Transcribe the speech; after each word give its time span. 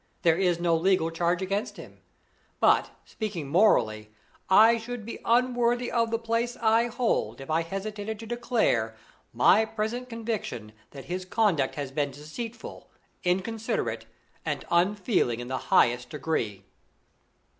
There 0.23 0.39
is 0.39 0.59
no 0.59 0.75
legal 0.75 1.11
charge 1.11 1.43
against 1.43 1.77
him; 1.77 1.99
but, 2.59 2.89
speaking 3.05 3.47
morally, 3.47 4.11
I 4.49 4.79
should 4.79 5.05
be 5.05 5.19
unworthy 5.25 5.91
of 5.91 6.09
the 6.09 6.17
place 6.17 6.57
I 6.57 6.87
hold 6.87 7.39
if 7.39 7.51
I 7.51 7.61
hesitated 7.61 8.17
to 8.17 8.25
declare 8.25 8.95
my 9.31 9.63
present 9.63 10.09
conviction 10.09 10.71
that 10.89 11.05
his 11.05 11.23
conduct 11.23 11.75
has 11.75 11.91
been 11.91 12.09
deceitful, 12.09 12.89
inconsiderate, 13.23 14.07
and 14.43 14.65
unfeeling 14.71 15.39
in 15.39 15.49
the 15.49 15.59
highest 15.69 16.09
degree." 16.09 16.65